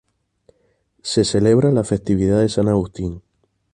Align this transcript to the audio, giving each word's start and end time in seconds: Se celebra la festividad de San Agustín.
Se 1.03 1.23
celebra 1.23 1.69
la 1.69 1.83
festividad 1.83 2.39
de 2.39 2.49
San 2.49 2.67
Agustín. 2.67 3.21